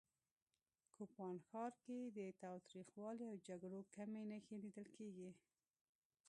کوپان 0.95 1.35
ښار 1.47 1.73
کې 1.83 1.97
د 2.17 2.19
تاوتریخوالي 2.41 3.25
او 3.31 3.35
جګړو 3.47 3.79
کمې 3.95 4.23
نښې 4.29 4.55
لیدل 4.63 4.87
کېږي 4.97 5.29